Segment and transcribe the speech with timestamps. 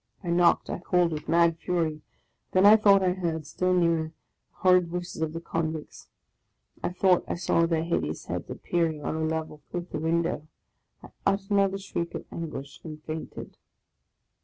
[0.23, 2.01] I knocked, I called with mad fury.
[2.53, 4.05] Then I thought I heard, still nearer,
[4.49, 6.07] the horrid voices of the convicts.
[6.81, 10.47] I thought I saw their hid eous heads appearing on a level with the window;
[11.03, 13.57] I uttered another shriek of anguish, and fainted.